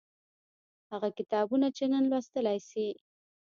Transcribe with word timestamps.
هغه 0.91 1.09
کتابونه 1.17 1.67
چې 1.77 1.83
نن 1.91 2.03
لوستلای 2.11 2.59
شئ 2.69 2.89